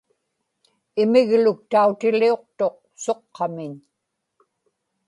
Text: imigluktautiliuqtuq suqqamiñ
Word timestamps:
imigluktautiliuqtuq 1.03 2.75
suqqamiñ 3.03 3.73